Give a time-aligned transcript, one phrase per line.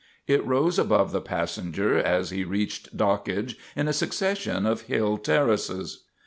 [0.25, 6.05] It rose above the passenger, as he reached dockage, in a succession of hill terraces.